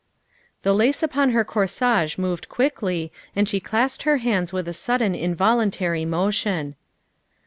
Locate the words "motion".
6.05-6.73